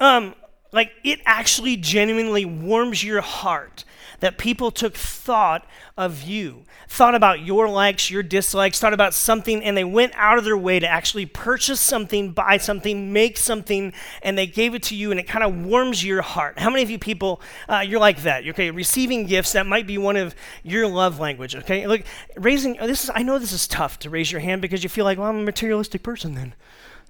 [0.00, 0.34] Um
[0.72, 3.84] like it actually genuinely warms your heart
[4.20, 9.62] that people took thought of you, thought about your likes, your dislikes, thought about something,
[9.62, 13.92] and they went out of their way to actually purchase something, buy something, make something,
[14.22, 16.58] and they gave it to you, and it kind of warms your heart.
[16.58, 18.46] How many of you people, uh, you're like that?
[18.48, 21.86] Okay, receiving gifts, that might be one of your love language, okay?
[21.86, 22.02] Look,
[22.36, 25.04] raising, this is, I know this is tough to raise your hand because you feel
[25.04, 26.54] like, well, I'm a materialistic person then.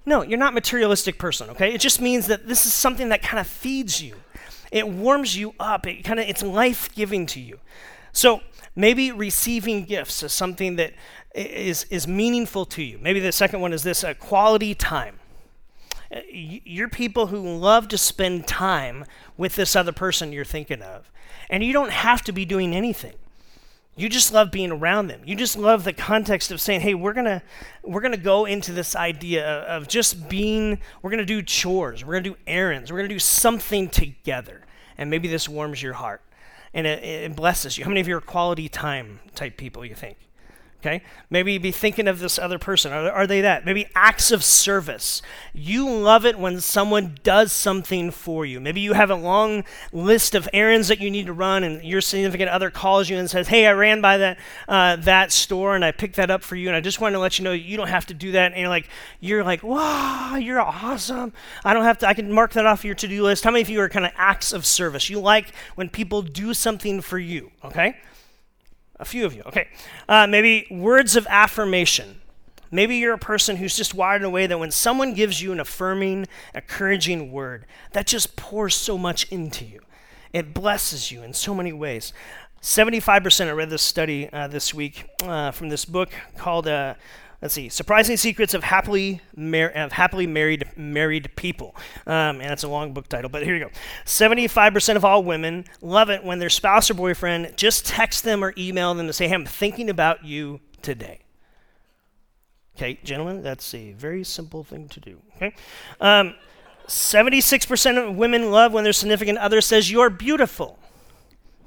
[0.05, 1.73] No, you're not materialistic person, okay?
[1.73, 4.15] It just means that this is something that kind of feeds you.
[4.71, 5.87] It warms you up.
[5.87, 7.59] It kind of it's life-giving to you.
[8.11, 8.41] So
[8.75, 10.93] maybe receiving gifts is something that
[11.35, 12.97] is is meaningful to you.
[12.99, 15.19] Maybe the second one is this: a quality time.
[16.11, 21.11] Uh, you're people who love to spend time with this other person you're thinking of,
[21.49, 23.13] and you don't have to be doing anything.
[23.97, 25.21] You just love being around them.
[25.25, 27.41] You just love the context of saying, "Hey, we're gonna
[27.83, 30.79] we're gonna go into this idea of just being.
[31.01, 32.05] We're gonna do chores.
[32.05, 32.91] We're gonna do errands.
[32.91, 34.61] We're gonna do something together."
[34.97, 36.21] And maybe this warms your heart
[36.73, 37.83] and it, it blesses you.
[37.83, 39.83] How many of you are quality time type people?
[39.83, 40.17] You think?
[40.81, 41.01] Okay?
[41.31, 42.93] Maybe you'd be thinking of this other person.
[42.93, 43.65] Are, are, they that?
[43.65, 45.23] Maybe acts of service.
[45.51, 48.59] You love it when someone does something for you.
[48.59, 51.99] Maybe you have a long list of errands that you need to run, and your
[51.99, 54.37] significant other calls you and says, Hey, I ran by that,
[54.67, 57.19] uh, that store and I picked that up for you, and I just wanted to
[57.21, 58.51] let you know you don't have to do that.
[58.51, 58.87] And you're like,
[59.19, 61.33] you're like, Wow, you're awesome.
[61.65, 63.43] I don't have to, I can mark that off your to do list.
[63.43, 65.09] How many of you are kind of acts of service?
[65.09, 67.95] You like when people do something for you, okay?
[68.99, 69.43] A few of you.
[69.45, 69.67] Okay.
[70.09, 72.21] Uh, maybe words of affirmation.
[72.71, 75.51] Maybe you're a person who's just wired in a way that when someone gives you
[75.51, 79.81] an affirming, encouraging word, that just pours so much into you.
[80.33, 82.11] It blesses you in so many ways.
[82.61, 86.95] 75%, I read this study uh, this week uh, from this book called uh,
[87.41, 92.63] let's see, surprising secrets of happily mar- of happily married married people, um, and it's
[92.63, 93.29] a long book title.
[93.29, 93.71] But here you go.
[94.05, 98.43] Seventy-five percent of all women love it when their spouse or boyfriend just text them
[98.43, 101.19] or email them to say, "Hey, I'm thinking about you today."
[102.77, 105.19] Okay, gentlemen, that's a very simple thing to do.
[105.35, 105.55] Okay.
[105.99, 106.35] Um,
[106.87, 110.77] 76% of women love when their significant other says, You're beautiful.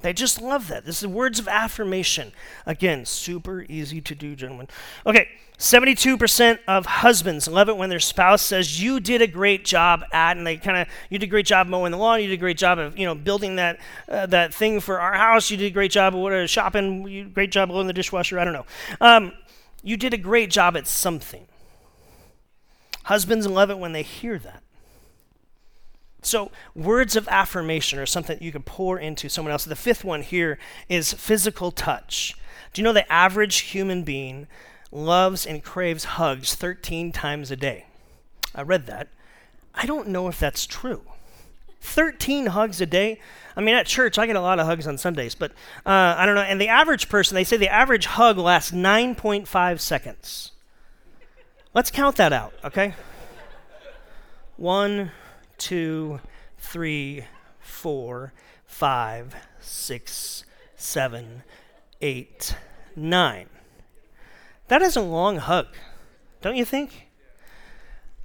[0.01, 0.85] They just love that.
[0.85, 2.31] This is words of affirmation.
[2.65, 4.67] Again, super easy to do, gentlemen.
[5.05, 5.27] Okay,
[5.59, 10.37] 72% of husbands love it when their spouse says, You did a great job at,
[10.37, 12.37] and they kind of, you did a great job mowing the lawn, you did a
[12.37, 15.67] great job of, you know, building that, uh, that thing for our house, you did
[15.67, 18.65] a great job of what, shopping, you great job loading the dishwasher, I don't know.
[18.99, 19.33] Um,
[19.83, 21.45] you did a great job at something.
[23.03, 24.63] Husbands love it when they hear that.
[26.21, 29.65] So, words of affirmation are something that you can pour into someone else.
[29.65, 32.35] The fifth one here is physical touch.
[32.73, 34.47] Do you know the average human being
[34.91, 37.85] loves and craves hugs 13 times a day?
[38.53, 39.07] I read that.
[39.73, 41.01] I don't know if that's true.
[41.81, 43.19] 13 hugs a day?
[43.55, 45.51] I mean, at church, I get a lot of hugs on Sundays, but
[45.85, 46.41] uh, I don't know.
[46.41, 50.51] And the average person, they say the average hug lasts 9.5 seconds.
[51.73, 52.93] Let's count that out, okay?
[54.57, 55.11] One,
[55.61, 56.19] two,
[56.57, 57.23] three,
[57.59, 58.33] four,
[58.65, 60.43] five, six,
[60.75, 61.43] seven,
[62.01, 62.55] eight,
[62.95, 63.47] nine.
[64.69, 65.67] That is a long hug,
[66.41, 67.09] don't you think?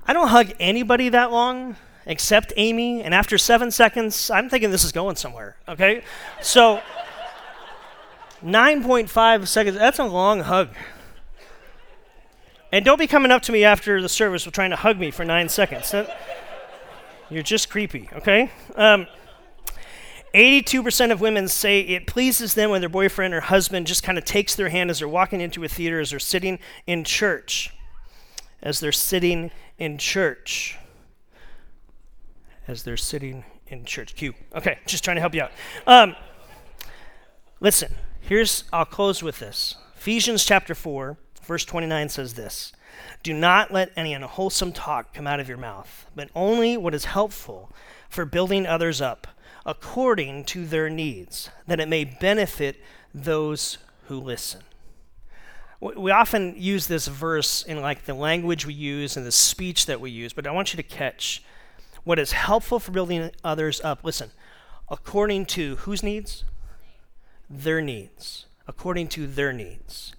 [0.06, 4.84] I don't hug anybody that long except Amy, and after seven seconds, I'm thinking this
[4.84, 6.04] is going somewhere, okay?
[6.40, 6.80] So,
[8.42, 10.70] 9.5 seconds, that's a long hug.
[12.72, 15.24] And don't be coming up to me after the service trying to hug me for
[15.24, 15.90] nine seconds.
[15.90, 16.16] That,
[17.30, 18.50] you're just creepy, okay?
[18.74, 19.06] Um,
[20.34, 24.24] 82% of women say it pleases them when their boyfriend or husband just kind of
[24.24, 27.72] takes their hand as they're walking into a theater, as they're sitting in church.
[28.62, 30.76] As they're sitting in church.
[32.68, 34.14] As they're sitting in church.
[34.14, 34.34] Q.
[34.54, 35.52] Okay, just trying to help you out.
[35.86, 36.16] Um,
[37.60, 39.76] listen, here's, I'll close with this.
[39.96, 42.72] Ephesians chapter 4, verse 29 says this
[43.22, 47.06] do not let any unwholesome talk come out of your mouth, but only what is
[47.06, 47.72] helpful
[48.08, 49.26] for building others up
[49.64, 52.76] according to their needs, that it may benefit
[53.12, 54.62] those who listen.
[55.80, 60.00] We often use this verse in like the language we use and the speech that
[60.00, 61.42] we use, but I want you to catch
[62.04, 64.04] what is helpful for building others up.
[64.04, 64.30] Listen,
[64.88, 66.44] according to whose needs?
[67.50, 68.46] Their needs.
[68.68, 70.14] According to their needs.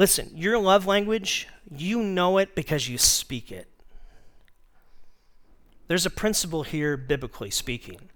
[0.00, 3.68] Listen, your love language, you know it because you speak it.
[5.88, 8.08] There's a principle here, biblically speaking,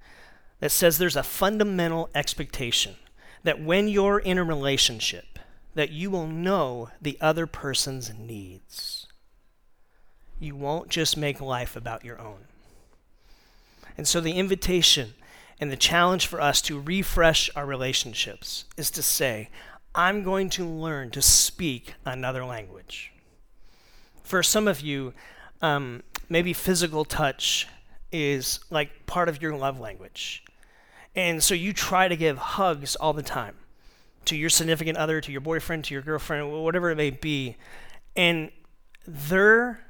[0.61, 2.97] that says there's a fundamental expectation
[3.42, 5.38] that when you're in a relationship,
[5.75, 9.07] that you will know the other person's needs.
[10.40, 12.47] You won't just make life about your own.
[13.99, 15.12] And so the invitation
[15.61, 19.50] and the challenge for us to refresh our relationships is to say,
[19.95, 23.13] I'm going to learn to speak another language.
[24.25, 25.15] For some of you,
[25.63, 27.69] um, maybe physical touch
[28.11, 30.45] is like part of your love language.
[31.15, 33.55] And so you try to give hugs all the time
[34.25, 37.57] to your significant other, to your boyfriend, to your girlfriend, whatever it may be.
[38.17, 38.51] And
[39.07, 39.81] their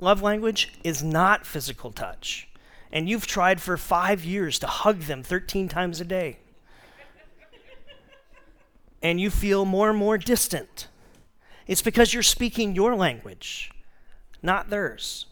[0.00, 2.48] love language is not physical touch.
[2.92, 6.38] and you've tried for five years to hug them 13 times a day.
[9.06, 10.88] And you feel more and more distant.
[11.68, 13.70] It's because you're speaking your language,
[14.42, 15.26] not theirs.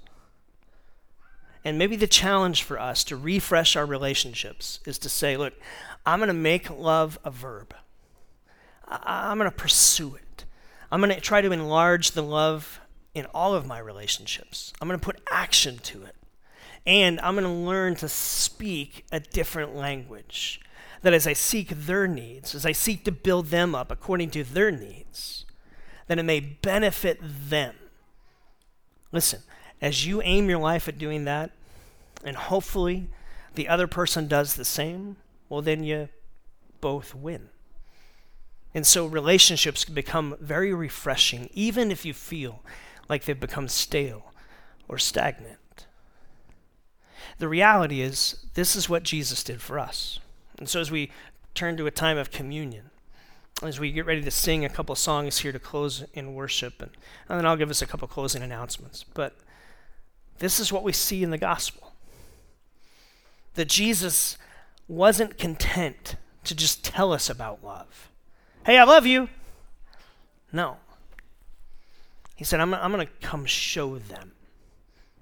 [1.64, 5.54] And maybe the challenge for us to refresh our relationships is to say, look,
[6.06, 7.74] I'm going to make love a verb.
[8.86, 10.44] I- am going to pursue it.
[10.92, 12.80] I'm going to try to enlarge the love
[13.12, 14.72] in all of my relationships.
[14.80, 16.14] I'm going to put action to it.
[16.86, 20.60] And I'm going to learn to speak a different language.
[21.04, 24.42] That as I seek their needs, as I seek to build them up according to
[24.42, 25.44] their needs,
[26.06, 27.74] that it may benefit them.
[29.12, 29.42] Listen,
[29.82, 31.50] as you aim your life at doing that,
[32.24, 33.10] and hopefully
[33.54, 35.16] the other person does the same,
[35.50, 36.08] well, then you
[36.80, 37.50] both win.
[38.72, 42.62] And so relationships can become very refreshing, even if you feel
[43.10, 44.32] like they've become stale
[44.88, 45.84] or stagnant.
[47.36, 50.18] The reality is, this is what Jesus did for us.
[50.58, 51.10] And so as we
[51.54, 52.90] turn to a time of communion,
[53.62, 56.90] as we get ready to sing a couple songs here to close in worship, and,
[57.28, 59.04] and then I'll give us a couple closing announcements.
[59.04, 59.36] But
[60.38, 61.92] this is what we see in the gospel
[63.54, 64.36] that Jesus
[64.88, 68.10] wasn't content to just tell us about love.
[68.66, 69.28] Hey, I love you.
[70.52, 70.78] No.
[72.34, 74.32] He said, I'm, I'm going to come show them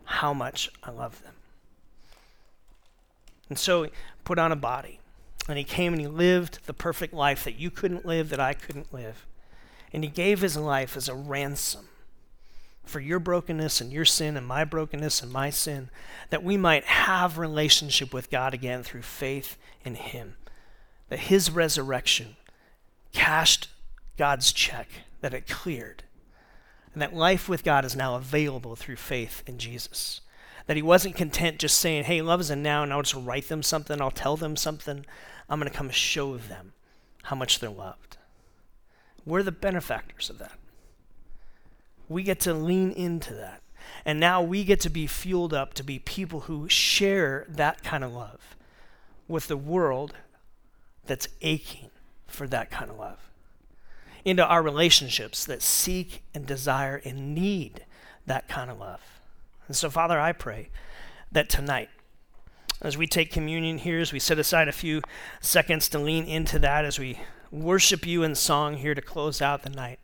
[0.04, 1.34] how much I love them.
[3.48, 3.90] And so he
[4.24, 4.98] put on a body.
[5.48, 8.52] And he came and he lived the perfect life that you couldn't live, that I
[8.54, 9.26] couldn't live.
[9.92, 11.86] And he gave his life as a ransom
[12.84, 15.90] for your brokenness and your sin and my brokenness and my sin,
[16.30, 20.34] that we might have relationship with God again through faith in him.
[21.08, 22.36] That his resurrection
[23.12, 23.68] cashed
[24.16, 24.88] God's check,
[25.20, 26.04] that it cleared
[26.92, 30.20] and that life with God is now available through faith in Jesus.
[30.66, 33.62] That he wasn't content just saying, hey, love is a noun, I'll just write them
[33.62, 35.06] something, I'll tell them something.
[35.52, 36.72] I'm going to come show them
[37.24, 38.16] how much they're loved.
[39.26, 40.58] We're the benefactors of that.
[42.08, 43.60] We get to lean into that.
[44.06, 48.02] And now we get to be fueled up to be people who share that kind
[48.02, 48.56] of love
[49.28, 50.14] with the world
[51.04, 51.90] that's aching
[52.26, 53.18] for that kind of love
[54.24, 57.84] into our relationships that seek and desire and need
[58.24, 59.02] that kind of love.
[59.66, 60.70] And so, Father, I pray
[61.30, 61.90] that tonight,
[62.82, 65.02] as we take communion here, as we set aside a few
[65.40, 67.20] seconds to lean into that, as we
[67.50, 70.00] worship you in song here to close out the night,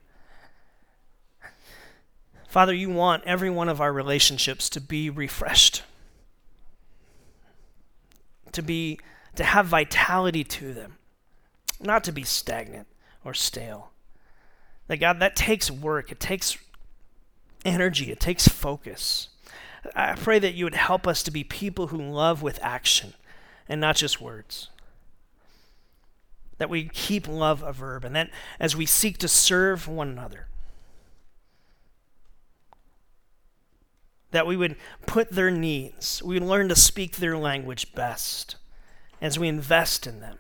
[2.49, 5.83] Father, you want every one of our relationships to be refreshed,
[8.53, 8.99] to be
[9.37, 10.97] to have vitality to them,
[11.81, 12.87] not to be stagnant
[13.25, 13.91] or stale.
[14.87, 16.11] That God, that takes work.
[16.11, 16.57] It takes
[17.65, 18.11] energy.
[18.11, 19.29] It takes focus.
[19.95, 23.15] I pray that you would help us to be people who love with action
[23.69, 24.69] and not just words.
[26.59, 30.49] That we keep love a verb, and that as we seek to serve one another,
[34.33, 34.77] that we would
[35.07, 38.57] put their needs, we would learn to speak their language best
[39.21, 40.39] as we invest in them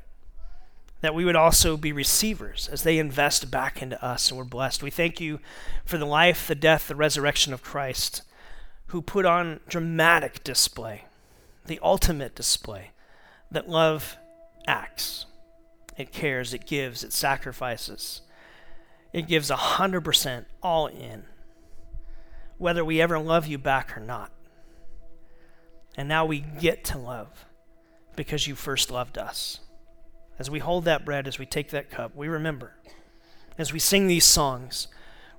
[1.00, 4.82] that we would also be receivers as they invest back into us and we're blessed.
[4.82, 5.38] We thank you
[5.84, 8.22] for the life, the death, the resurrection of Christ,
[8.88, 11.04] who put on dramatic display,
[11.66, 12.90] the ultimate display,
[13.50, 14.16] that love
[14.66, 15.26] acts.
[15.96, 18.22] It cares, it gives, it sacrifices.
[19.12, 21.24] It gives 100% all in,
[22.56, 24.30] whether we ever love you back or not.
[25.96, 27.46] And now we get to love
[28.16, 29.60] because you first loved us.
[30.38, 32.74] As we hold that bread, as we take that cup, we remember.
[33.58, 34.86] As we sing these songs,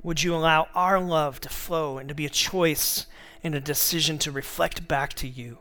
[0.03, 3.05] would you allow our love to flow and to be a choice
[3.43, 5.59] and a decision to reflect back to you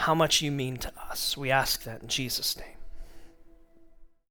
[0.00, 1.36] how much you mean to us?
[1.36, 2.75] We ask that in Jesus' name.